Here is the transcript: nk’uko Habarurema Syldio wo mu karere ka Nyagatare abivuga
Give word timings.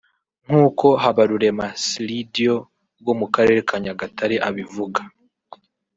nk’uko 0.45 0.85
Habarurema 1.03 1.67
Syldio 1.85 2.55
wo 3.05 3.13
mu 3.19 3.27
karere 3.33 3.59
ka 3.67 3.75
Nyagatare 3.83 4.35
abivuga 4.47 5.01